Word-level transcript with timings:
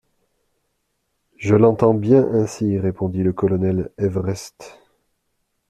Je 1.37 1.53
l’entends 1.55 1.93
bien 1.93 2.23
ainsi,» 2.33 2.79
répondit 2.79 3.21
le 3.21 3.33
colonel 3.33 3.91
Everest. 3.99 4.79